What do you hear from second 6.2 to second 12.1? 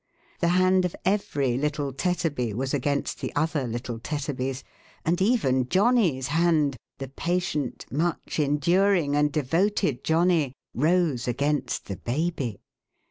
hand— the patient, much enduring, and devoted Johnny— rose against the